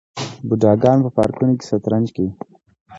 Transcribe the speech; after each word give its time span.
بوډاګان 0.47 0.97
په 1.05 1.09
پارکونو 1.17 1.53
کې 1.57 1.63
شطرنج 1.69 2.07
کوي. 2.15 2.31